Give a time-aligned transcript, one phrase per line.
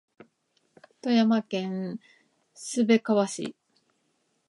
[1.03, 1.99] 富山県
[2.75, 3.55] 滑川市